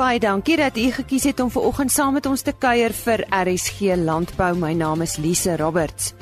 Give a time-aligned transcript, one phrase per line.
[0.00, 3.20] Baie dankie dat u gekies het om ver oggend saam met ons te kuier vir
[3.36, 4.54] RSG Landbou.
[4.56, 6.14] My naam is Lise Roberts.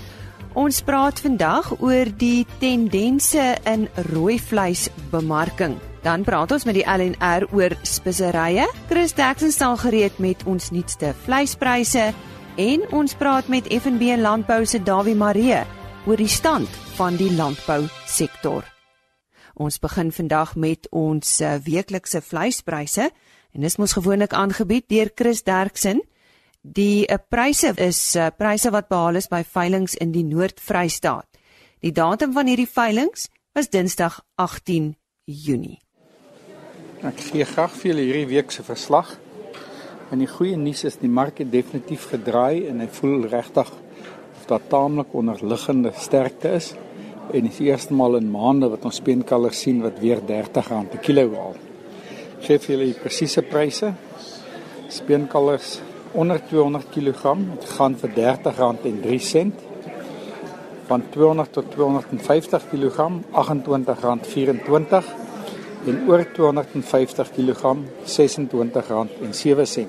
[0.58, 5.76] Ons praat vandag oor die tendense in rooi vleisbemarking.
[6.02, 8.66] Dan praat ons met die LNR oor speserye.
[8.88, 12.08] Chris Jackson staan gereed met ons nuutste vleispryse
[12.58, 15.62] en ons praat met FNB Landbou se Dawie Maree
[16.06, 18.66] oor die stand van die landbousektor.
[19.54, 23.12] Ons begin vandag met ons uh, weeklikse vleispryse
[23.58, 25.98] en dis mos gewoonlik aangebied deur Chris Derksen.
[26.62, 31.26] Die uh, pryse is uh, pryse wat behaal is by veilinge in die Noord-Vrystaat.
[31.82, 33.26] Die datum van hierdie veilinge
[33.58, 34.92] was Dinsdag 18
[35.26, 35.80] Junie.
[37.02, 39.16] Ek gee graag vir julle hierdie week se verslag.
[40.14, 44.44] En die goeie nuus is die mark het definitief gedraai en hy voel regtig of
[44.46, 46.76] daar taamlik onderliggende sterkte is.
[47.34, 50.92] En dit is die eerste maal in maande wat ons speenkalvers sien wat weer R30
[50.94, 51.64] per kilo haal.
[52.40, 53.92] Gee vir julle die presiese pryse.
[54.88, 55.80] Speenkalvers
[56.14, 59.50] onder 200 kg het gaan vir R30.03
[60.88, 65.10] van 200 tot 250 kg R28.24
[65.88, 67.62] en oor 250 kg
[68.06, 69.86] R26.07.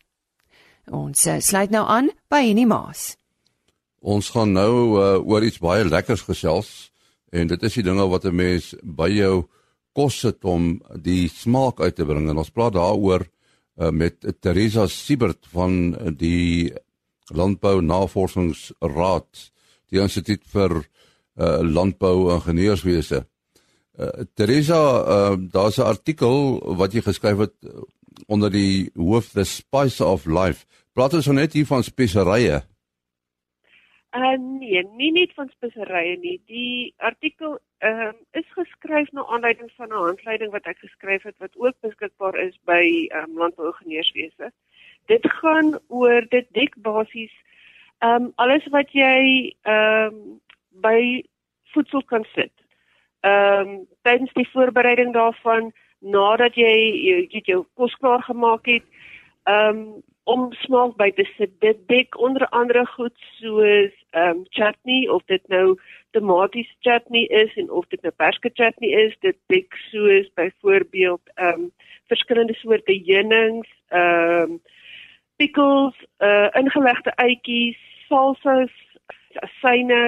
[0.89, 3.17] Ons uh, sluit nou aan by Henny Maas.
[4.01, 6.91] Ons gaan nou uh, oor iets baie lekkers gesels
[7.35, 9.49] en dit is die dinge wat 'n mens by jou
[9.93, 14.87] kos sit om die smaak uit te bring en ons praat daaroor uh, met Teresa
[14.87, 16.73] Siebert van die
[17.35, 19.51] Landbou Navorsingsraad,
[19.91, 20.79] die Instituut vir
[21.37, 23.27] uh, Landbou Ingenieurswese.
[23.99, 27.57] Uh, Teresa, uh, daar's 'n artikel wat jy geskryf het
[28.27, 30.67] onder die hoof The Spice of Life.
[30.93, 32.63] Praat ons net hier van speserye.
[34.11, 36.39] Uh, nee, nie net van speserye nie.
[36.49, 41.37] Die artikel ehm uh, is geskryf na aanleiding van 'n handleiding wat ek geskryf het
[41.39, 44.51] wat ook beskikbaar is by ehm um, landbouingenieurswese.
[45.07, 47.35] Dit gaan oor dit dek basies
[47.99, 50.41] ehm um, alles wat jy ehm um,
[50.71, 51.23] by
[51.75, 52.53] voedsel kan sit.
[53.21, 58.87] Ehm um, tydens die voorbereiding daarvan nadat jy jy, jy jou kos klaar gemaak het,
[59.45, 61.53] ehm um, om smaak by te sit.
[61.65, 65.77] Dit dek onder andere goed soos ehm um, chutney of dit nou
[66.17, 69.17] tomaties chutney is en of dit nou perske chutney is.
[69.25, 71.71] Dit dek soos byvoorbeeld ehm um,
[72.13, 74.61] verskillende soorte heunings, ehm um,
[75.37, 78.75] pickles, uh ingelegde eitjies, salsas,
[79.49, 80.05] asyne,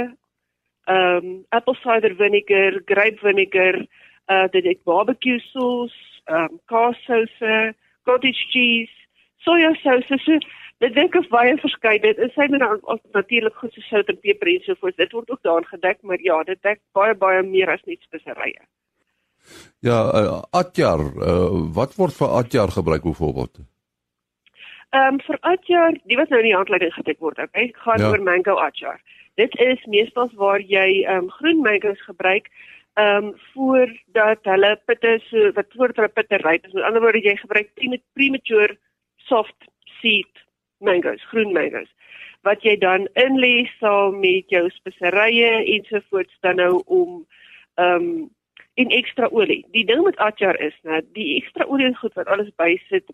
[0.84, 3.84] ehm um, apple cider vinegar, grape vinegar,
[4.28, 8.99] uh dit dek barbecue sauce, ehm um, kaassousse, cottage cheese
[9.46, 10.38] sojasous so
[10.80, 12.62] dit dink ek baie verskeie dit is hy met
[13.14, 14.96] natuurlik goed so sout en peper en so voort.
[14.96, 18.60] Dit word ook daarin gedek maar ja dit dek baie baie meer as net speserye
[19.80, 23.62] ja uh, atjar uh, wat word vir atjar gebruik byvoorbeeld
[24.90, 28.10] ehm um, vir atjar die wat nou in die handleiding gedek word okay gaan ja.
[28.10, 29.00] oor mango atjar
[29.40, 32.52] dit is meestal waar jy ehm um, groen mango's gebruik
[33.00, 36.72] ehm um, voordat hulle pitte so wat voordat hulle pitte ryp is.
[36.72, 37.70] Met ander woorde jy gebruik
[38.18, 38.76] premature
[39.30, 40.44] soft seed
[40.82, 41.90] mangoes, groen mangoes
[42.46, 47.24] wat jy dan inlê saam met jou speserye ensovoorts dan nou om
[47.80, 48.28] ehm um,
[48.80, 49.64] en ekstra olie.
[49.74, 53.10] Die ding met atjar is net die ekstra olie en goed wat alles bysit,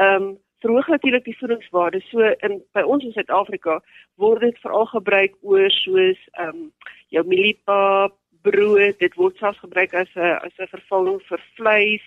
[0.00, 0.30] ehm um,
[0.60, 2.00] verhoog natuurlik die voedingswaarde.
[2.08, 3.80] So in by ons in Suid-Afrika
[4.20, 6.72] word dit veral gebruik oor soos ehm um,
[7.08, 12.04] jou mieliepap, brood, dit word selfs gebruik as 'n as 'n vervanging vir vleis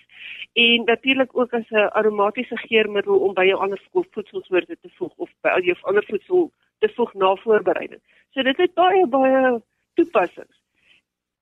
[0.54, 5.30] en natuurlik ook as 'n aromatiese geurmiddel om by jou ander voedselsoorte te voeg of
[5.42, 8.00] by jou ander voedsel te voeg na voorbereiding.
[8.32, 9.62] So dit het baie baie
[9.94, 10.56] toepassings.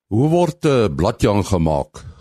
[0.09, 2.13] Hoe word 'n uh, bladjang gemaak?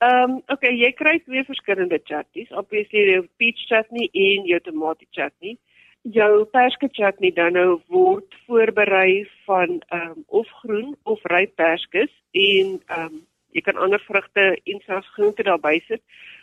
[0.00, 5.04] Ehm um, okay, jy kry twee verskillende chutneys, obviously jou peach chutney en jou tomato
[5.10, 5.58] chutney.
[6.02, 12.12] Jou perske chutney dan nou word voorberei van ehm um, of groen of ryp perskes
[12.32, 16.00] en ehm um, jy kan ander vrugte en selfs groente daarby sit.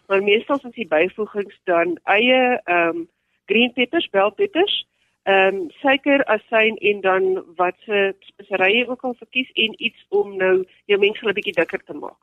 [0.07, 3.07] Maar meestal is die byvoegings dan eie ehm um,
[3.45, 4.85] green peppers, bell peppers,
[5.23, 10.37] ehm um, suiker, asyn en dan wat se speserye ook al verkies en iets om
[10.37, 12.21] nou jou mengsel 'n bietjie dikker te maak.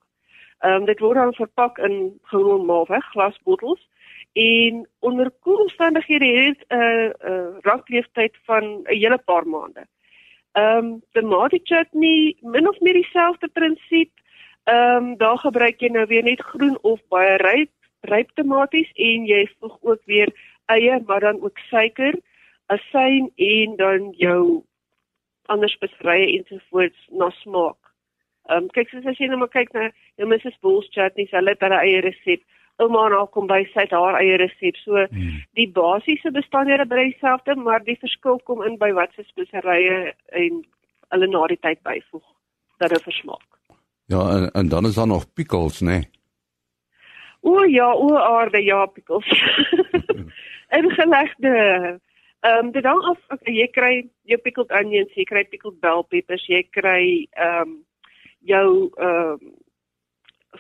[0.60, 3.82] Ehm um, dit word dan verpak in gewoon malweg glasbottels
[4.34, 9.86] en onder koelomstandighede het 'n uh, uh, rankleeftyd van 'n hele paar maande.
[10.52, 14.10] Ehm um, tomato chutney min of meer dieselfde prinsip.
[14.64, 17.70] Ehm um, daar gebruik jy nou weer net groen of baie ryp
[18.00, 20.32] ryp tomaties en jy voeg ook weer
[20.66, 22.14] eie maar dan ook suiker,
[22.66, 24.62] asyn en dan jou
[25.46, 27.80] ander speserye ensovoorts na smaak.
[28.48, 29.90] Ehm um, kyk soos as jy nou maar kyk na
[30.20, 30.58] jou Mrs.
[30.60, 32.42] Bulls chutneys, hulle het hulle eie resep.
[32.82, 34.78] Ouma haar kom by sy het haar eie resep.
[34.82, 35.42] So hmm.
[35.58, 40.62] die basiese bestanddele bly dieselfde, maar die verskil kom in by wat se speserye en
[41.14, 42.24] hulle na die tyd byvoeg
[42.82, 43.50] dat dit versmaak.
[44.10, 45.98] Ja, en, en dan is daar nog pickles, né?
[46.00, 46.10] Nee?
[47.44, 49.28] O ja, o aarde ja, pickles.
[50.76, 52.00] en gelegde
[52.44, 53.92] Ehm um, dit hang af okay, jy kry
[54.28, 57.04] jou pickled onions, jy kry pickled bell peppers, jy kry
[57.40, 57.70] ehm um,
[58.50, 58.66] jou
[59.00, 59.52] ehm uh,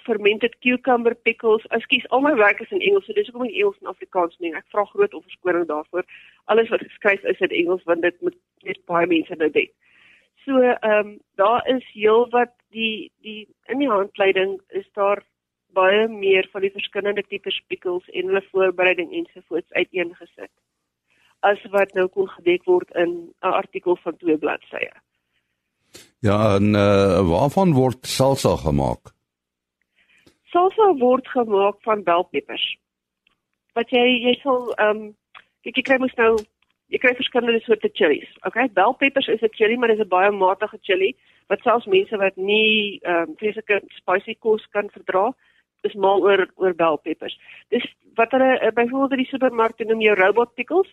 [0.06, 1.64] fermented cucumber pickles.
[1.76, 4.54] Ekskuus, al my werk is in Engels, so dis hoekom ek Engels en Afrikaans nie.
[4.54, 6.06] Ek vra groot verskoning daarvoor.
[6.52, 8.36] Alles wat geskryf is in Engels want dit moet
[8.68, 9.72] net baie mense nou weet.
[10.44, 15.22] So ehm um, daar is heel wat die die in die handleiding is daar
[15.74, 20.52] baie meer van die verskillende tipe pickles en hulle voorbereiding ensovoorts uiteengesit
[21.44, 23.10] as wat nou kon gedek word in
[23.42, 24.92] 'n artikel van twee bladsye.
[26.18, 29.13] Ja, en uh, waarvan word salsa gemaak?
[30.54, 32.64] Salsa word gemaak van belpeppers.
[33.74, 35.06] Wat jy jy sal ehm um,
[35.66, 36.36] kyk jy kry mos nou
[36.94, 38.30] jy kry verskillende soorte chilies.
[38.46, 41.16] Okay, belpeppers is 'n chili, maar dit is 'n baie matige chili
[41.48, 45.34] wat selfs mense wat nie ehm um, vreeslike spicy kos kan verdra,
[45.82, 47.36] is mal oor oor belpeppers.
[47.68, 50.90] Dis wat hulle uh, byvoorbeeld in die supermarkte noem jou robot pickles.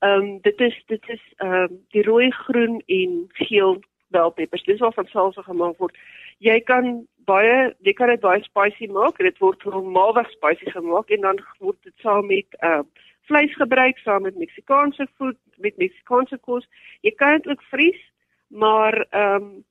[0.00, 4.62] Ehm um, dit is dit is ehm um, die rooi, groen en geel bell peppers.
[4.62, 5.96] Dis waarvan salsa gemaak word.
[6.38, 9.18] Jy kan baie jy kan dit baie spicy maak.
[9.18, 12.82] Dit word normaalweg spicy gemaak en dan word dit saam met uh
[13.24, 16.66] vleis gebruik saam met Meksikaanse voed, met Meksikaanse kos.
[17.00, 18.02] Jy kan dit ook vries,
[18.48, 19.64] maar ehm um,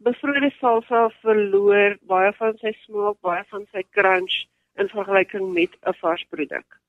[0.00, 4.46] bevrede salsa verloor baie van sy smaak, baie van sy crunch
[4.80, 6.80] in vergelyking met 'n vars produk.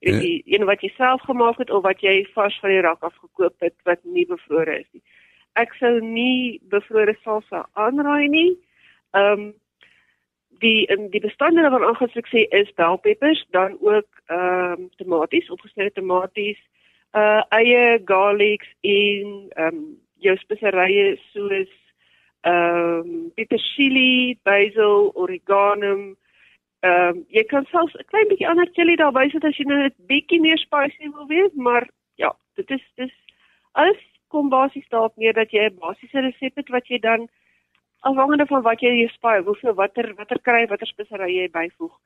[0.00, 0.20] En ja.
[0.20, 3.16] die een wat jy self gemaak het of wat jy vars van die rak af
[3.16, 5.04] gekoop het wat nie bevrore is nie
[5.58, 8.50] ek sou nie bevrore salsa aanraai nie.
[9.10, 9.54] Ehm um,
[10.60, 15.50] die in die bestanddele wat aangespreek sê is bell peppers, dan ook ehm um, tomaties,
[15.50, 16.58] opgesnyde tomaties,
[17.16, 19.84] uh eie garlics en ehm um,
[20.20, 21.72] jou speserye soos
[22.40, 25.94] ehm um, petersilie, basil, oregano.
[26.80, 29.80] Ehm um, jy kan selfs 'n klein bietjie ander chili daarby sit as jy nou
[29.82, 33.12] net bietjie meer spicy wil wees, maar ja, dit is dis
[33.72, 37.28] alles kom basies daarop neer dat jy 'n basiese resep het wat jy dan
[38.00, 41.96] afhangende van wat jy spaar, hoeveel watter watter kry, watter speserye jy byvoeg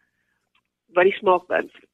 [0.95, 1.91] wat die smaak beïnvloed.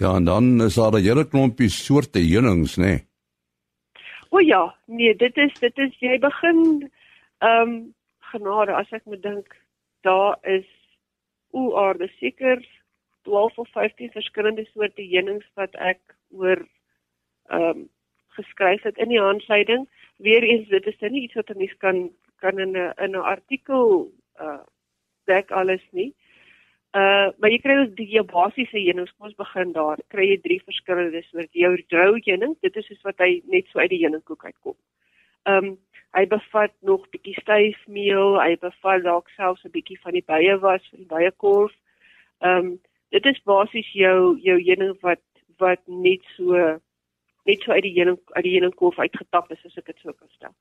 [0.00, 2.84] Ja, en dan is daar 'n hele klompie soorte heunings, nê?
[2.84, 3.06] Nee.
[4.30, 6.90] O ja, nee, dit is dit is jy begin
[7.38, 7.94] ehm um,
[8.32, 9.56] genade as ek moet dink,
[10.06, 10.68] daar is
[11.50, 12.62] o aarde seker
[13.22, 16.62] 12 of 15 verskillende soorte heunings wat ek oor
[17.48, 17.88] ehm um,
[18.38, 19.88] geskryf het in die handleiding.
[20.16, 22.10] Weereens dit is nie iets wat 'n mens kan
[22.40, 24.62] kan in 'n in 'n artikel uh
[25.26, 26.14] dek alles nie.
[26.94, 29.12] Uh maar jy kry ook die jou basiese heunings.
[29.16, 29.98] Kom ons begin daar.
[30.08, 32.56] Kry jy drie verskillende soorte jou rou heuning.
[32.62, 34.76] Dit is soos wat hy net so uit die heuningkoek uitkom.
[35.46, 35.78] Um
[36.12, 40.82] hy bevat nog bietjie styfmeel, hy bevat dalk selfs 'n bietjie van die bye was,
[40.90, 41.72] van die bye korf.
[42.40, 42.80] Um
[43.10, 45.22] dit is basies jou jou heuning wat
[45.58, 46.80] wat net so
[47.46, 50.28] net so uit die heuning uit die heuningkolf uitgetap is as ek dit sou kan
[50.34, 50.54] stel.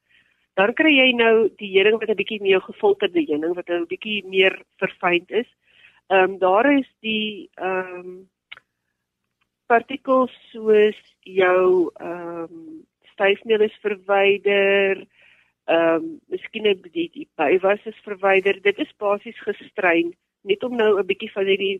[0.53, 4.24] Dan kry jy nou die heuning wat 'n bietjie meer gefilterde heuning wat 'n bietjie
[4.25, 5.48] meer verfyn is.
[6.10, 8.29] Ehm um, daar is die ehm um,
[9.68, 15.06] partikels soos jou ehm um, styfmeel is verwyder.
[15.68, 18.62] Ehm um, miskien die die bywas is verwyder.
[18.62, 21.79] Dit is basies gestrein net om nou 'n bietjie van hierdie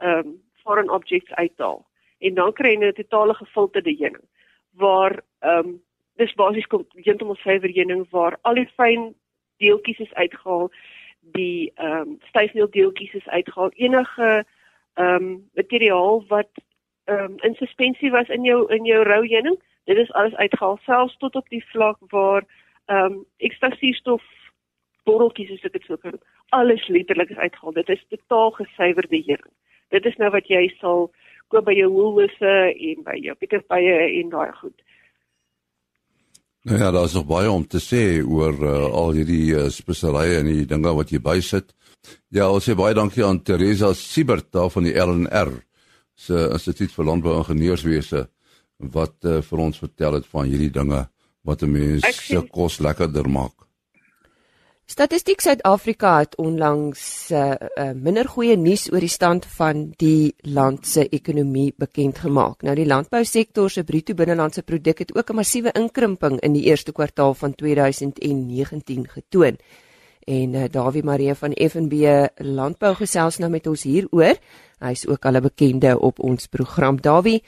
[0.00, 1.86] ehm um, foreign objects uit te haal
[2.22, 4.26] en dan kry jy 'n totale gefilterde heuning
[4.72, 5.82] waar ehm um,
[6.20, 9.12] dis basies kom heeltemal suiwer heuning waar al die fyn
[9.62, 10.70] deeltjies is uitgehaal,
[11.36, 13.70] die ehm um, styfmeel deeltjies is uitgehaal.
[13.74, 14.44] Enige
[14.94, 16.50] ehm um, materiaal wat
[17.04, 20.78] ehm um, in suspensie was in jou in jou rou heuning, dit is alles uitgehaal
[20.84, 22.44] selfs tot op die vlak waar
[22.86, 24.22] ehm um, ekstasiefstof
[25.04, 26.18] borreltjies as ek dit sou kan.
[26.48, 27.72] Alles letterlik is uitgehaal.
[27.72, 29.54] Dit is totaal gesuiwerde heuning.
[29.88, 31.10] Dit is nou wat jy sal
[31.48, 33.88] koop by jou Woolworths en by jou Pick n Pay
[34.20, 34.78] en daai goed.
[36.62, 40.46] Nou ja, daar's nog baie om te sê oor uh, al hierdie uh, speserye en
[40.46, 41.72] die dinge wat jy bysit.
[42.30, 45.50] Ja, ons sê baie dankie aan Teresa Siebert daar van die LNR
[46.14, 48.28] se Instituut vir Landbou Ingenieurswese
[48.94, 51.02] wat uh, vir ons vertel het van hierdie dinge
[51.42, 53.66] wat 'n mens se kos lekkerder maak.
[54.86, 60.86] Statistiek Suid-Afrika het onlangs uh, uh, minder goeie nuus oor die stand van die land
[60.86, 62.66] se ekonomie bekend gemaak.
[62.66, 66.92] Nou die landbousektor se bruto binnelandse produk het ook 'n massiewe inkrimping in die eerste
[66.92, 69.56] kwartaal van 2019 getoon.
[70.26, 74.36] En uh, Dawie Marie van FNB Landbou gesels nou met ons hieroor.
[74.78, 77.00] Hy's ook al 'n bekende op ons program.
[77.00, 77.42] Dawie,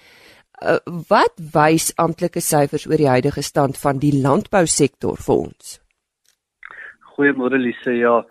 [0.63, 0.77] uh,
[1.09, 5.84] wat wys amptelike syfers oor die huidige stand van die landbousektor vir ons?
[7.15, 7.93] Goeiemôre Lise.
[7.95, 8.25] Ja,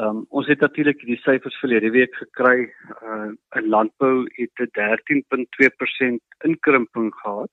[0.00, 2.70] um, ons het natuurlik die syfers verlede week gekry.
[3.02, 7.52] Uh, in landbou het 'n 13.2% inkrimping gehad.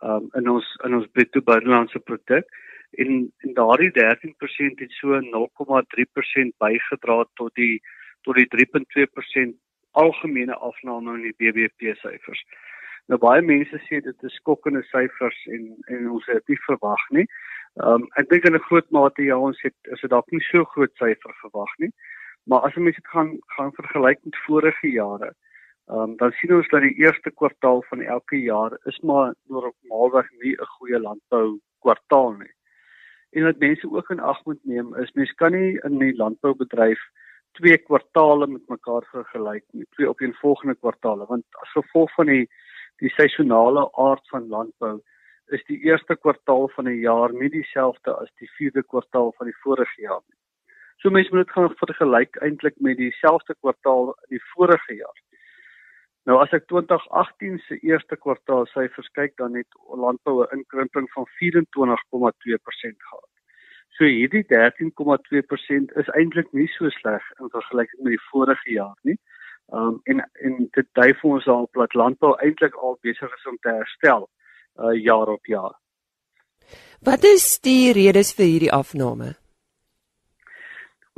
[0.00, 2.48] Um, in ons in ons bruto binnelandse produk
[2.90, 7.82] en en daardie 13% het so 0,3% bygedra tot die
[8.22, 9.54] tot die 3.2%
[9.90, 12.42] algemene afname in die BBP syfers.
[13.06, 17.26] Nou baie mense sê dit is skokkende syfers en en ons het dit verwag nie.
[17.78, 20.42] Ehm um, ek dink in 'n groot mate ja ons het is dit dalk nie
[20.42, 21.92] so groot syfer verwag nie.
[22.44, 25.30] Maar as ons dit gaan gaan vergelyk met vorige jare,
[25.88, 30.30] ehm um, dan sien ons dat die eerste kwartaal van elke jaar is maar normaalweg
[30.42, 32.54] nie 'n goeie landbou kwartaal nie.
[33.32, 37.00] En wat mense ook in ag moet neem is mense kan nie in die landboubedryf
[37.52, 42.26] twee kwartaale met mekaar vergelyk nie, twee op een volgende kwartaale want as gevolg van
[42.26, 42.48] die
[42.98, 45.00] die seisonale aard van landbou
[45.56, 49.60] is die eerste kwartaal van 'n jaar nie dieselfde as die vierde kwartaal van die
[49.62, 50.38] vorige jaar nie.
[51.00, 55.18] So mense moet dit gaan vergelyk eintlik met dieselfde kwartaal in die vorige jaar.
[56.28, 61.26] Nou as ek 2018 se eerste kwartaal syfers kyk dan het landbou 'n inkrimping van
[61.40, 63.30] 24,2% gehad.
[63.96, 69.18] So hierdie 13,2% is eintlik nie so sleg in vergelyking met die vorige jaar nie.
[69.72, 73.56] Um en en dit dui vir ons al dat landbou eintlik al besig is om
[73.60, 74.28] te herstel
[74.78, 75.74] uh, jaar op jaar.
[77.00, 79.34] Wat is die redes vir hierdie afname?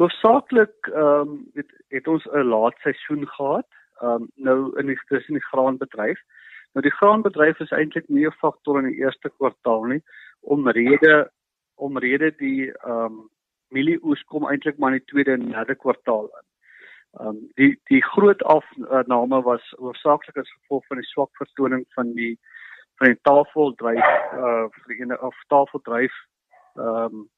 [0.00, 3.68] Hoofsaaklik ehm um, het, het ons 'n laat seisoen gehad.
[4.00, 6.18] Ehm um, nou in die tussen die graanbedryf.
[6.72, 10.02] Nou die graanbedryf is eintlik nie 'n faktor in die eerste kwartaal nie
[10.42, 11.30] omrede
[11.74, 13.28] omrede die ehm um,
[13.72, 16.46] mielieoes kom eintlik maar in die tweede en derde kwartaal in.
[17.20, 22.12] Ehm um, die die groot afname was hoofsaaklik as gevolg van die swak vertoning van
[22.18, 22.38] die
[22.98, 24.08] van die tafeldryf
[24.38, 26.14] uh vir of tafeldryf
[26.76, 27.28] ehm um,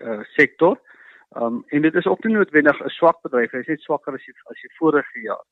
[0.00, 0.78] uh sektor.
[1.36, 4.14] Ehm um, en dit is ook nie noodwendig 'n swak bedryf, hy is net swakker
[4.14, 5.44] as die, as die vorige jaar.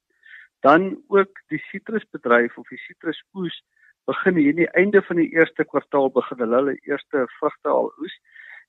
[0.60, 3.62] Dan ook die sitrusbedryf of die sitrusoes
[4.04, 8.14] begin hier die einde van die eerste kwartaal begin hulle hulle eerste vrugte al oes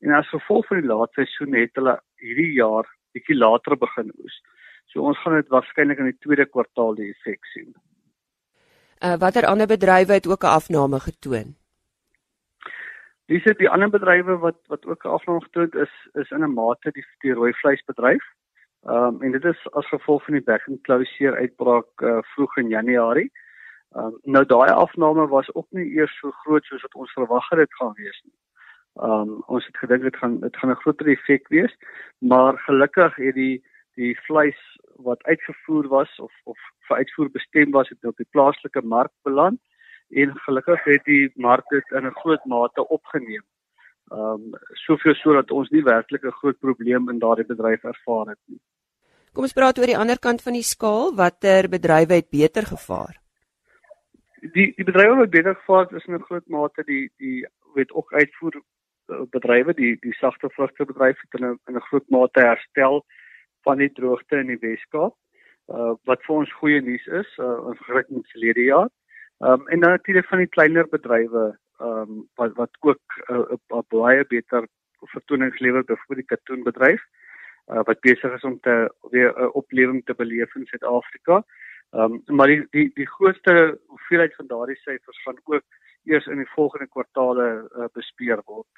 [0.02, 4.42] en as gevolg van die laat seisoen het hulle hierdie jaar bietjie later begin oes.
[4.92, 7.74] So ons gaan dit waarskynlik in die tweede kwartaal die effek sien.
[9.04, 11.56] Uh, watter ander bedrywe het ook 'n afname getoon?
[13.26, 16.92] Dis die ander bedrywe wat wat ook 'n afname getoon is is in 'n mate
[16.92, 18.24] die die rooi vleisbedryf.
[18.86, 22.68] Ehm um, en dit is as gevolg van die and closure uitbraak uh, vroeg in
[22.68, 23.32] Januarie.
[23.92, 27.50] Ehm um, nou daai afname was ook nie eers so groot soos wat ons verwag
[27.50, 28.34] het dit gaan wees nie.
[28.96, 31.76] Ehm um, ons het gedink dit gaan dit gaan 'n groter effek wees,
[32.18, 33.64] maar gelukkig het die
[33.96, 38.82] die vleis wat uitgevoer was of of vir uitvoer bestem was het op die plaaslike
[38.82, 39.60] mark beland
[40.10, 43.44] en gelukkig het die mark dit in 'n groot mate opgeneem.
[44.12, 44.52] Ehm um,
[44.86, 48.60] soveel sodat ons nie werklik 'n groot probleem in daardie bedryf ervaar het nie.
[49.34, 53.16] Kom ons praat oor die ander kant van die skaal, watter bedrywe het beter gevaar?
[54.42, 57.92] Die die bedrywe wat beter gevaar het is in 'n groot mate die die weet
[57.92, 62.40] ook uitvoer eh, bedrywe die die sagte vrugtebedryf het in 'n in 'n groot mate
[62.40, 63.06] herstel
[63.64, 65.16] van die droogte in die Weskaap.
[65.68, 68.90] Uh wat vir ons goeie nuus is uh in vergelyking met verlede jaar.
[69.40, 71.46] Um en dan natuurlik van die kleiner bedrywe
[71.80, 74.68] um wat wat ook 'n uh, baie beter
[75.14, 77.02] vertonings lewer vir die katoenbedryf
[77.72, 78.76] uh wat besig is om te
[79.12, 81.44] weer 'n uh, oplewing te beleef in Suid-Afrika.
[81.92, 85.64] Um maar die die die grootste hoeveelheid van daardie syfers gaan ook
[86.04, 88.70] eers in die volgende kwartaale uh, bespeer word.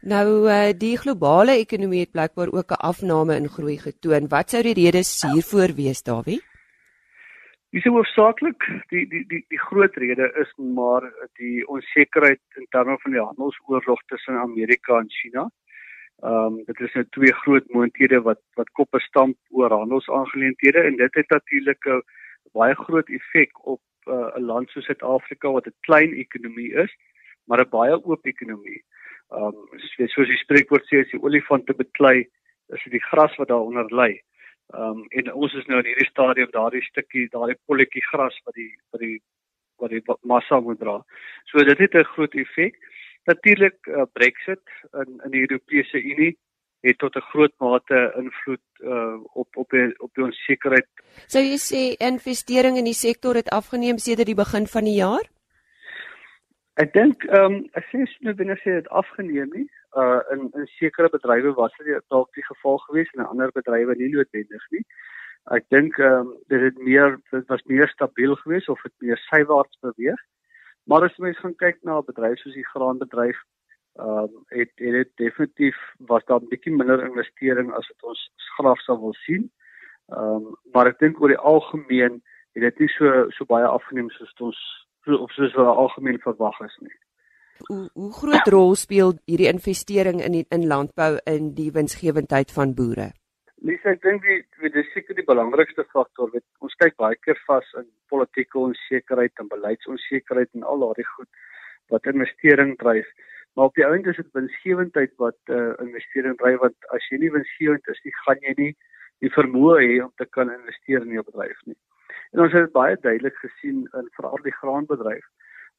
[0.00, 4.28] Nou uh, die globale ekonomie het blykbaar ook 'n afname in groei getoon.
[4.28, 6.40] Wat sou die redes hiervoor wees, Dawie?
[7.70, 11.02] Dis hoofsaaklik die die die die groot rede is maar
[11.32, 15.50] die onsekerheid in terme van die handelsoorlog tussen Amerika en China.
[16.22, 20.96] Ehm um, dit is nou twee groot moonthede wat wat koppe stamp oor handelsaangeleenthede en
[20.96, 22.02] dit het natuurlik 'n
[22.52, 26.96] baie groot effek op uh, 'n land soos Suid-Afrika wat 'n klein ekonomie is,
[27.44, 28.82] maar 'n baie oop ekonomie.
[29.36, 32.28] Ehm um, soos die spreekwoord sê as die olifant te beklei,
[32.72, 34.10] is dit die gras wat daaronder lê.
[34.74, 38.56] Ehm um, en ons is nou in hierdie stadium daardie stukkie, daardie polletjie gras wat
[38.56, 39.18] die wat die
[39.78, 40.98] wat die massa moet dra.
[41.50, 42.74] So dit het 'n groot effek.
[43.26, 46.36] Natuurlik uh, Brexit in in die Europese Unie
[46.80, 50.88] het tot 'n groot mate invloed uh, op op die, op die onsekerheid.
[51.26, 55.26] Sou jy sê investering in die sektor het afgeneem sedert die begin van die jaar?
[56.78, 59.64] Ek dink ehm um, ek sê nou binne sê dit afgeneem nie.
[59.98, 63.96] Uh in in sekere bedrywe was dit dalk die geval geweest en in ander bedrywe
[63.98, 64.84] nie noodwendig nie.
[65.56, 69.18] Ek dink ehm um, dit het meer dit was meer stabiel geweest of dit meer
[69.24, 70.22] sywaarts beweeg.
[70.86, 73.42] Maar as mens gaan kyk na 'n bedryf soos die graanbedryf,
[73.98, 78.22] ehm um, het het dit definitief was daar 'n bietjie minder investering as wat ons
[78.54, 79.50] graag sou wil sien.
[80.14, 82.22] Ehm um, maar ek dink oor die algemeen
[82.54, 86.76] het dit nie so so baie afgeneem soos ons of soos wat algemeen verwag is
[86.80, 86.96] nie.
[87.66, 92.74] Hoe hoe groot rol speel hierdie investering in die, in landbou in die winsgewendheid van
[92.74, 93.10] boere?
[93.66, 96.30] Lisa, ek dink die dit is seker die belangrikste faktor.
[96.34, 101.28] Weet, ons kyk baie keer vas in politieke onsekerheid en beleidsonsekerheid en al daardie goed
[101.90, 103.08] wat investering dryf.
[103.56, 107.32] Maar op die ount is dit winsgewendheid wat uh, investering dryf want as jy nie
[107.34, 108.72] winsgewend is nie, gaan jy nie
[109.24, 111.78] die vermoë hê om te kan investeer in jou bedryf nie.
[112.32, 115.26] En ons het baie duidelik gesien in veral die graanbedryf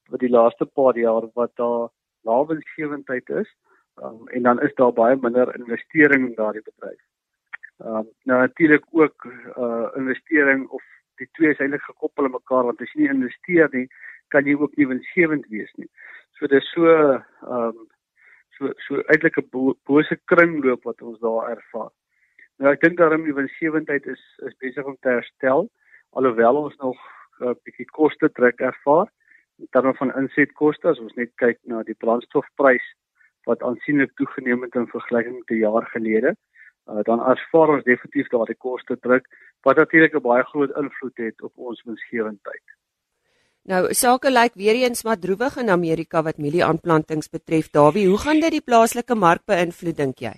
[0.10, 1.90] wat die laaste paar jaar wat daar
[2.28, 3.50] lae winsgewendheid is
[4.04, 7.02] um, en dan is daar baie minder investering in daardie bedryf.
[7.84, 10.84] Ehm um, nou natuurlik ook uh investering of
[11.16, 13.88] die twee is eintlik gekoppel aan mekaar want as jy nie investeer nie,
[14.28, 15.90] kan jy ook nie winsgewend wees nie.
[16.40, 17.88] So dis so ehm um,
[18.58, 21.92] so so eintlik 'n bo bose kringloop wat ons daar ervaar.
[22.60, 25.70] Nou ek dink daarom die winsgewendheid is is besig om te herstel
[26.18, 26.98] alhoewel ons nog
[27.40, 29.08] 'n uh, bietjie koste druk ervaar
[29.60, 32.88] in terme van insetkoste as ons net kyk na die brandstofprys
[33.46, 36.36] wat aansienlik toegeneem het in vergelyking met 'n jaar gelede
[36.90, 39.26] uh, dan ervaar ons definitief daardie koste druk
[39.68, 42.66] wat natuurlik 'n baie groot invloed het op ons winsgewendheid.
[43.70, 47.70] Nou, sake lyk weer eens maar droewig in Amerika wat mielieaanplantings betref.
[47.70, 50.34] Dawie, hoe gaan dit die plaaslike mark beïnvloed dink jy?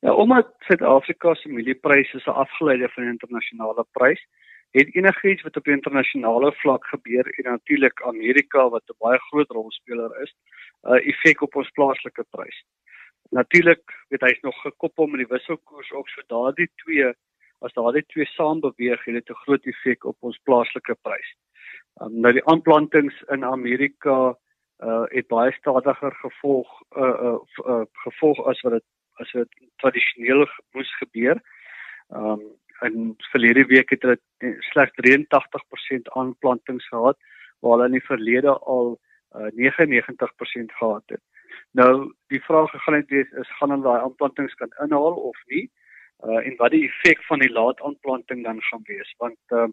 [0.00, 4.26] Ja, omdat Suid-Afrika se mieliepryse is 'n afgeleide van die internasionale prys,
[4.70, 9.50] het enigiets wat op die internasionale vlak gebeur en natuurlik Amerika wat 'n baie groot
[9.50, 10.34] rolspeler is,
[10.82, 12.64] 'n uh, effek op ons plaaslike prys.
[13.30, 17.12] Natuurlik, weet hy's nog gekoppel met die wisselkoers ook, so daardie twee
[17.58, 21.34] as daardie twee saam beweeg, het dit 'n groot effek op ons plaaslike prys.
[22.02, 24.34] Um, nou die aanplantings in Amerika
[24.78, 28.84] uh het baie stadiger gevolg uh, uh, uh gevolg as wat dit
[29.20, 31.40] as dit tradisioneel moes gebeur.
[32.10, 32.48] Ehm um,
[32.80, 37.18] in verlede week het hulle slegs 83% aanplantings gehad
[37.60, 38.94] waar hulle in die verlede al
[39.36, 41.20] uh, 99% gehad het.
[41.76, 45.66] Nou die vraag gaan net wees is gaan hulle daai aanplantings kan inhaal of nie?
[46.24, 49.68] Uh, en wat die effek van die laat aanplanting dan gaan wees want uh,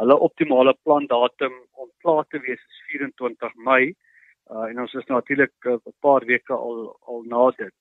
[0.00, 5.52] hulle optimale plantdatum om klaar te wees is 24 Mei uh, en ons is natuurlik
[5.64, 7.74] 'n uh, paar weke al al na dit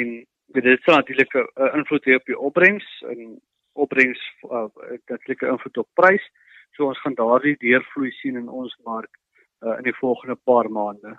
[0.00, 3.40] en dit sal natuurlik 'n uh, invloed hê op die opbrengs en
[3.72, 4.66] opbrengs uh,
[5.06, 6.24] natuurlik 'n invloed op prys.
[6.72, 9.10] So ons gaan daardie deurvloei sien in ons mark
[9.62, 11.18] uh, in die volgende paar maande.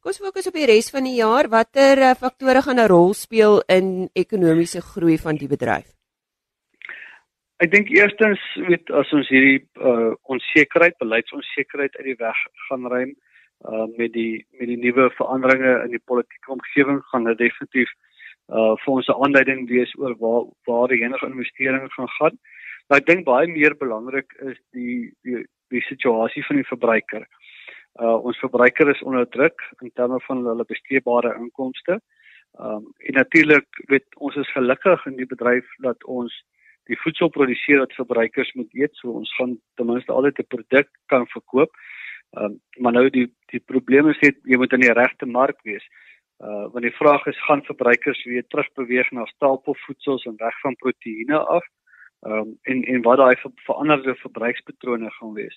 [0.00, 1.48] Kom ons fokus op die res van die jaar.
[1.48, 5.88] Watter uh, faktore gaan 'n rol speel in ekonomiese groei van die bedryf?
[7.62, 13.14] Ek dink eerstens weet as ons hierdie uh, onsekerheid, beleidsonsekerheid uit die weg gaan ruim
[13.68, 17.92] uh, met die met die nuwe veranderinge in die politieke omgewing gaan dit definitief
[18.48, 22.38] uh vir ons 'n aanleiding wees oor waar waar die enige investering gaan gaan.
[22.88, 27.24] Maar ek dink baie meer belangrik is die die die situasie van die verbruiker.
[28.00, 32.00] Uh ons verbruiker is onder druk in terme van hulle besteedbare inkomste.
[32.58, 36.34] Um en natuurlik weet ons is gelukkig in die bedryf dat ons
[36.84, 40.88] die voedsel produseer wat verbruikers moet eet, so ons gaan ten minste altyd 'n produk
[41.06, 41.70] kan verkoop.
[42.36, 45.86] Um maar nou die die probleem is net jy moet in die regte mark wees.
[46.44, 51.38] Uh want die vraag is gaan verbruikers weer terugbeweeg na stapelvoedsels en weg van proteïene
[51.38, 51.64] af
[52.24, 55.56] Ehm um, en en wat daai veranderde verbruikspatrone gaan wees.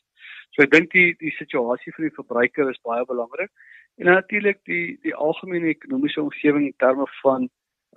[0.52, 3.52] So ek dink die die situasie vir die verbruiker is baie belangrik
[3.96, 7.48] en natuurlik die die algemene ekonomiese omgewing in terme van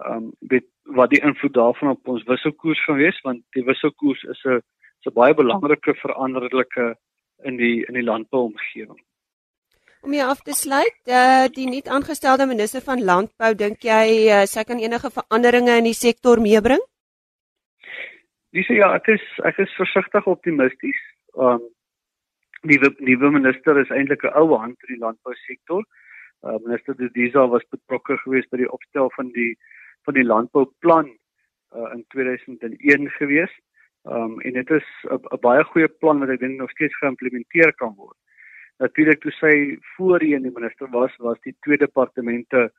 [0.04, 0.68] ehm um, weet
[1.00, 4.62] wat die invloed daarvan op ons wisselkoers gaan wees want die wisselkoers is 'n
[5.10, 6.86] 'n baie belangrike veranderlike
[7.50, 9.02] in die in die landbouomgewing.
[10.00, 14.44] Om jy af te sluit, uh, die nuut aangestelde minister van landbou, dink jy uh,
[14.48, 16.80] sy kan enige veranderinge in die sektor meebring?
[18.56, 21.02] Dis ja, ek is ek is versigtig optimisties.
[21.36, 21.68] Um
[22.68, 25.84] die nuwe minister is eintlik 'n ou hand in die landbousektor.
[26.44, 29.52] Uh, minister De Diza was betrokke geweest by die opstel van die
[30.08, 31.12] van die landbouplan
[31.76, 33.60] uh, in 2001 geweest.
[34.08, 37.94] Um en dit is 'n baie goeie plan wat ek dink nog steeds geïmplementeer kan
[38.00, 38.16] word.
[38.80, 39.54] Natuurlik toe sy
[39.94, 42.70] voorheen die minister was, was die twee departemente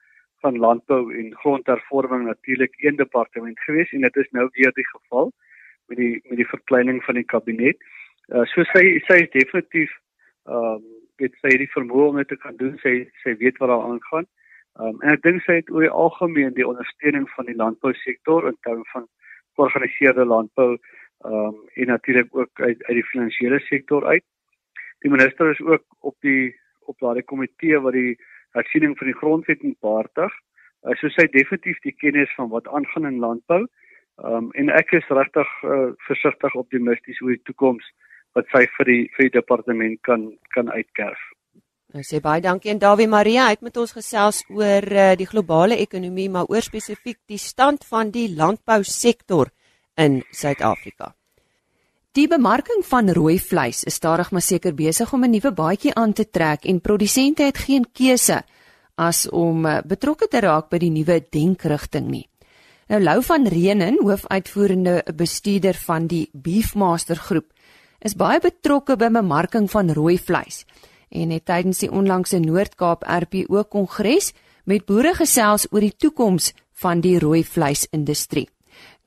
[0.42, 5.32] van landbou en grondhervorming natuurlik een departement geweest en dit is nou weer die geval
[5.92, 7.78] met die met die verkleining van die kabinet.
[8.34, 9.94] Uh so sy sy is definitief
[10.50, 10.82] um
[11.22, 12.78] weet sy het die vermoë om dit te kan doen.
[12.82, 14.30] Sy sy weet wat daar aangaan.
[14.82, 18.58] Um en ek dink sy het oor die algemeen die ondersteuning van die landbousektor in
[18.66, 19.06] terme van
[19.60, 20.72] georganiseerde landbou
[21.22, 24.26] ehm um, en natuurlik ook uit uit die finansiële sektor uit.
[25.02, 26.54] Die minister is ook op die
[26.90, 28.18] op daardie komitee wat die
[28.58, 30.34] hersiening van die grondwet moet behartig.
[30.82, 33.66] Uh, so sy definitief die kennis van wat aangaan in landbou.
[34.22, 37.86] Ehm um, en ek is regtig uh, versigtig optimisties oor die toekoms
[38.38, 41.22] wat sy vir die vir die departement kan kan uitkerf.
[41.92, 45.80] Nou sê baie dankie aan Dawie Maria het met ons gesels oor uh, die globale
[45.84, 49.52] ekonomie maar oor spesifiek die stand van die landbousektor
[49.98, 51.12] in Suid-Afrika.
[52.12, 56.14] Die bemarking van rooi vleis is stadig maar seker besig om 'n nuwe baadjie aan
[56.14, 58.44] te trek en produsente het geen keuse
[58.98, 62.28] as om eh, betrokke te raak by die nuwe denkrigting nie.
[62.88, 67.54] Nou Lou van Reenen, hoofuitvoerende bestuurder van die Beefmaster groep,
[68.00, 70.66] is baie betrokke by bemarking van rooi vleis
[71.10, 74.34] en het tydens die onlangse Noord-Kaap RPO kongres
[74.66, 78.50] met boere gesels oor die toekoms van die rooi vleisindustrie.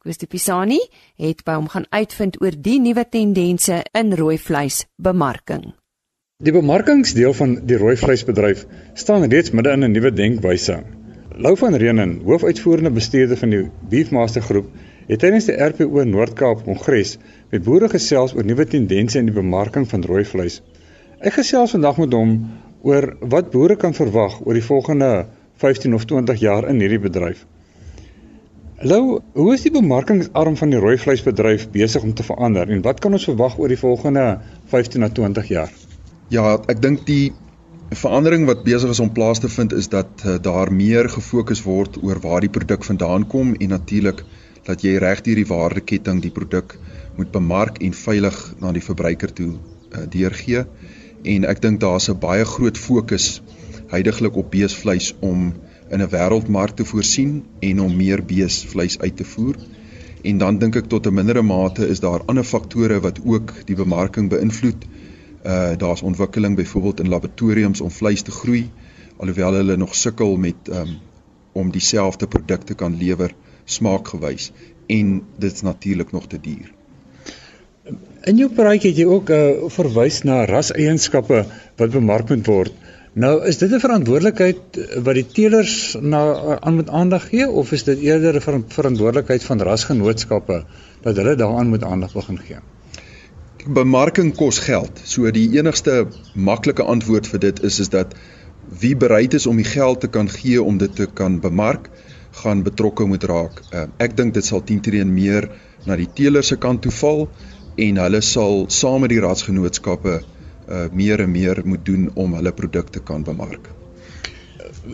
[0.04, 0.82] Koos Pisani
[1.16, 5.62] het by hom gaan uitvind oor die nuwe tendense in rooi vleisbemarking.
[6.44, 8.66] Die bemarkingsdeel van die rooi vleisbedryf
[9.00, 10.76] staan reeds midde in 'n nuwe denkwyse.
[11.46, 13.62] Lou van Reenen, hoofuitvoerende bestuurder van die
[13.94, 14.68] Beefmaster groep,
[15.08, 17.16] het tydens die RPO Noord-Kaap Kongres
[17.50, 20.60] met boere gesels oor nuwe tendense in die bemarking van rooi vleis.
[21.20, 22.36] Ek gesels vandag met hom
[22.82, 25.26] oor wat boere kan verwag oor die volgende
[25.64, 27.46] 15 of 20 jaar in hierdie bedryf.
[28.84, 32.98] Hallo, hoe is die bemarkingsarm van die rooi vleisbedryf besig om te verander en wat
[33.00, 34.24] kan ons verwag oor die volgende
[34.72, 35.70] 15 na 20 jaar?
[36.34, 37.32] Ja, ek dink die
[37.96, 41.96] verandering wat besig is om plaas te vind is dat uh, daar meer gefokus word
[42.02, 44.20] oor waar die produk vandaan kom en natuurlik
[44.68, 46.76] dat jy reg deur die waardeketting die produk
[47.16, 50.66] moet bemark en veilig na die verbruiker toe uh, deurgee.
[51.24, 53.40] En ek dink daar's 'n baie groot fokus
[53.96, 55.54] heidaglik op beesvleis om
[55.94, 59.56] in 'n wêreldmark te voorsien en om meer beesvleis uit te voer.
[60.22, 63.76] En dan dink ek tot 'n mindere mate is daar ander faktore wat ook die
[63.76, 64.84] bemarking beïnvloed.
[65.46, 68.70] Uh daar's ontwikkeling byvoorbeeld in laboratoriums om vleis te groei
[69.16, 70.96] alhoewel hulle nog sukkel met um
[71.52, 74.50] om dieselfde produk te kan lewer smaakgewys
[74.86, 76.72] en dit is natuurlik nog te duur.
[78.24, 81.44] In jou praatjie het jy ook uh, verwys na raseienskappe
[81.78, 82.74] wat bemark moet word.
[83.14, 86.20] Nou, is dit 'n verantwoordelikheid wat die teelers na
[86.60, 90.64] aan moet aandag gee of is dit eerder 'n ver verantwoordelikheid van rasgenootskappe
[91.02, 92.58] dat hulle daaraan moet aandag begin gee?
[93.66, 95.00] Bemarking kos geld.
[95.04, 98.14] So die enigste maklike antwoord vir dit is is dat
[98.80, 101.90] wie bereid is om die geld te kan gee om dit te kan bemark,
[102.30, 103.62] gaan betrokke moet raak.
[103.72, 105.50] Uh, ek dink dit sal tientreen meer
[105.86, 107.28] na die teelers se kant toe val
[107.76, 110.22] en hulle sal saam met die rasgenootskappe
[110.68, 113.70] uh, meer en meer moet doen om hulle produkte kan bemark.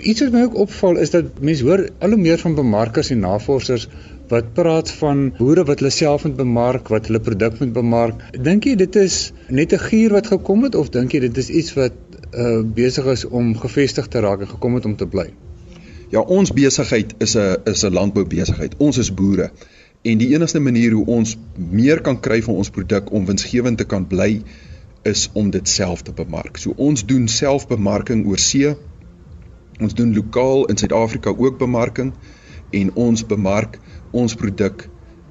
[0.00, 3.22] Iets wat my ook opval is dat mense hoor al hoe meer van bemarkers en
[3.24, 3.88] navorsers
[4.30, 8.22] wat praat van boere wat hulle self moet bemark, wat hulle produk moet bemark.
[8.38, 11.50] Dink jy dit is net 'n gier wat gekom het of dink jy dit is
[11.50, 11.92] iets wat
[12.34, 15.30] uh, besig is om gevestig te raak en gekom het om te bly?
[16.10, 18.74] Ja, ons besigheid is 'n is 'n landboubesigheid.
[18.78, 19.50] Ons is boere.
[20.02, 23.84] En die enigste manier hoe ons meer kan kry van ons produk om winsgewend te
[23.84, 24.42] kan bly
[25.02, 26.56] is om dit self te bemark.
[26.56, 28.74] So ons doen selfbemarking oor see.
[29.80, 32.12] Ons doen lokaal in Suid-Afrika ook bemarking
[32.70, 33.78] en ons bemark
[34.10, 34.88] ons produk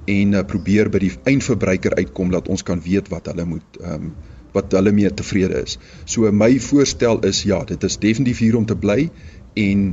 [0.09, 4.09] en uh, probeer by die eindverbruiker uitkom dat ons kan weet wat hulle moet ehm
[4.09, 4.11] um,
[4.49, 5.75] wat hulle mee tevrede is.
[6.09, 9.11] So my voorstel is ja, dit is definitief hier om te bly
[9.53, 9.83] en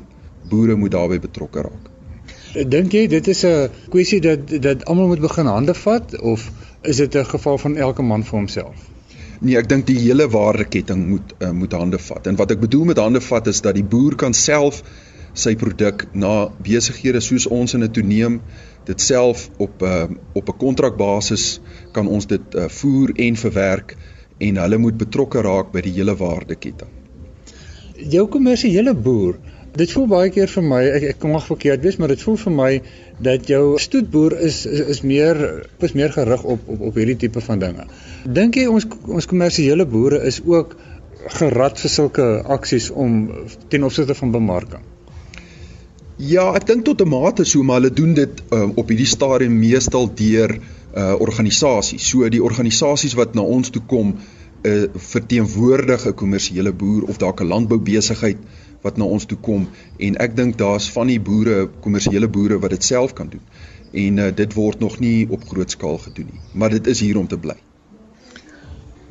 [0.48, 1.90] boere moet daarbey betrokke raak.
[2.64, 6.50] Dink jy dit is 'n kwessie dat dat almal moet begin hande vat of
[6.82, 8.95] is dit 'n geval van elke man vir homself?
[9.40, 12.26] Nee, ek dink die hele waardeketting moet uh, moet hande vat.
[12.26, 14.82] En wat ek bedoel met hande vat is dat die boer kan self
[15.36, 18.40] sy produk na besighede soos ons in 'n toeneem
[18.88, 21.60] dit self op 'n uh, eh, op 'n kontrakbasis
[21.92, 23.96] kan ons dit uh, voer en verwerk
[24.38, 26.88] en hulle moet betrokke raak by die hele waardeketting.
[27.96, 29.38] Jou kommersiële boer,
[29.76, 32.36] dit voel baie keer vir my, ek ek kom mag verkeerd wees, maar dit voel
[32.42, 32.70] vir my
[33.28, 35.40] dat jou stoetboer is is, is meer
[35.88, 37.86] is meer gerig op op op hierdie tipe van dinge.
[38.24, 40.76] Dink jy ons ons kommersiële boere is ook
[41.38, 43.16] gerad vir sulke aksies om
[43.68, 44.84] ten opsigte van bemarking?
[46.16, 49.58] Ja, ek dink tot 'n mate so, maar hulle doen dit uh, op hierdie stadium
[49.58, 50.58] meestal deur
[50.96, 52.08] uh organisasies.
[52.08, 54.16] So die organisasies wat na ons toe kom,
[54.64, 58.38] 'n uh, verteenwoordige kommersiële boer of dalk 'n landboubesigheid
[58.82, 62.76] wat na ons toe kom en ek dink daar's van die boere, kommersiële boere wat
[62.76, 63.44] dit self kan doen.
[63.92, 67.18] En uh, dit word nog nie op groot skaal gedoen nie, maar dit is hier
[67.18, 67.56] om te bly.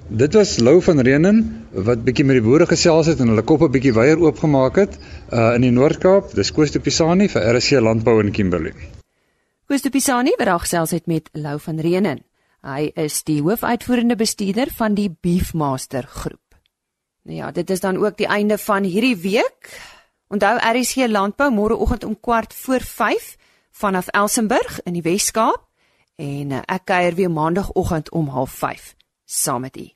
[0.07, 1.39] Dit was Lou van Renen
[1.73, 4.99] wat bietjie met die boere gesels het en hulle koppe bietjie weier oopgemaak het
[5.33, 6.35] uh in die Noord-Kaap.
[6.37, 8.75] Dis Koos de Pisani vir RC Landbou in Kimberley.
[9.65, 12.21] Koos de Pisani wat gesels het met Lou van Renen.
[12.61, 16.44] Hy is die hoofuitvoerende bestuurder van die Beefmaster groep.
[17.25, 19.81] Nou ja, dit is dan ook die einde van hierdie week.
[20.27, 23.35] Onthou RC Landbou môreoggend om kwart voor 5
[23.71, 25.63] vanaf Elsenburg in die Wes-Kaap
[26.15, 28.93] en uh, ek kuier weer maandagooggend om 05:30
[29.25, 29.89] saam met u.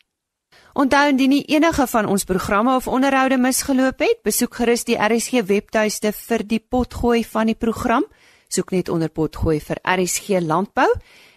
[0.74, 5.46] Onthou indien nie enige van ons programme of onderhoude misgeloop het, besoek gerus die RSG
[5.46, 8.06] webtuiste vir die potgooi van die program.
[8.48, 10.90] Soek net onder potgooi vir RSG landbou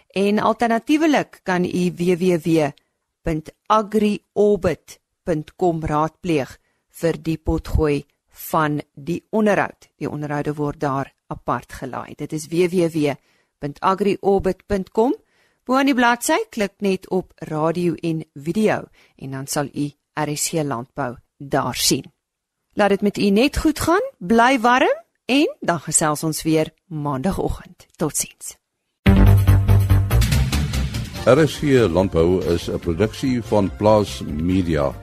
[0.07, 1.93] en alternatiefelik kan u
[5.23, 6.57] www.agriorbit.com raadpleeg
[6.89, 8.05] vir die potgooi
[8.49, 9.89] van die onderhoud.
[9.97, 12.15] Die onderhoude word daar apart gelaai.
[12.15, 15.13] Dit is www.agriorbit.com
[15.63, 18.83] Bo aan die bladsy klik net op radio en video
[19.15, 22.11] en dan sal u RSC landbou daar sien.
[22.73, 27.85] Laat dit met u net goed gaan, bly warm en dan gesels ons weer maandagooggend.
[27.95, 28.57] Totsiens.
[31.23, 35.02] RSC landbou is 'n produksie van Plaas Media.